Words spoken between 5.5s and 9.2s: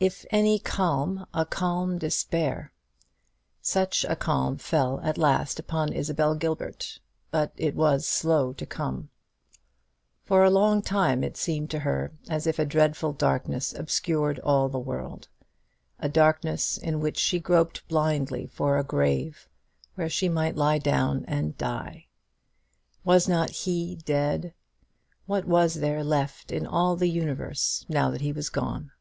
upon Isabel Gilbert; but it was slow to come.